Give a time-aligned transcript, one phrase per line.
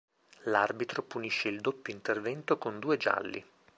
[0.45, 3.45] L’arbitro punisce il doppio intervento con due gialli.